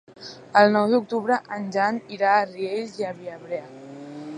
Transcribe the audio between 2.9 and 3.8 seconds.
i Viabrea.